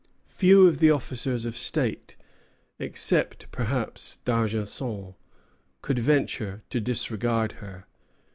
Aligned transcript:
Few 0.25 0.65
of 0.65 0.79
the 0.79 0.89
officers 0.89 1.45
of 1.45 1.55
state, 1.55 2.15
except, 2.79 3.51
perhaps, 3.51 4.17
D'Argenson, 4.25 5.13
could 5.83 5.99
venture 5.99 6.63
to 6.71 6.81
disregard 6.81 7.51
her. 7.61 7.85